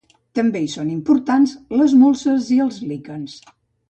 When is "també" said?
0.37-0.61